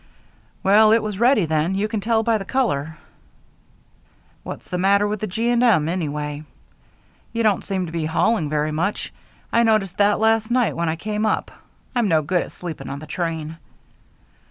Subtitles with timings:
[0.63, 1.75] "Well, it was ready then.
[1.75, 2.97] You can tell by the color."
[4.41, 5.47] "What's the matter with the G.
[5.51, 5.87] & M.
[5.87, 6.43] anyway?
[7.33, 9.13] They don't seem to be hauling very much.
[9.53, 11.51] I noticed that last night when I came up.
[11.93, 13.57] I'm no good at sleeping on the train."